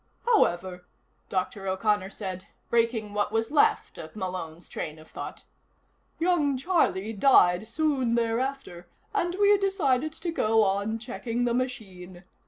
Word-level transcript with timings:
"However," 0.25 0.87
Dr. 1.29 1.67
O'Connor 1.67 2.09
said, 2.09 2.47
breaking 2.71 3.13
what 3.13 3.31
was 3.31 3.51
left 3.51 3.99
of 3.99 4.15
Malone's 4.15 4.67
train 4.67 4.97
of 4.97 5.07
thought, 5.07 5.43
"young 6.17 6.57
Charlie 6.57 7.13
died 7.13 7.67
soon 7.67 8.15
thereafter, 8.15 8.87
and 9.13 9.35
we 9.35 9.55
decided 9.59 10.11
to 10.13 10.31
go 10.31 10.63
on 10.63 10.97
checking 10.97 11.45
the 11.45 11.53
machine. 11.53 12.23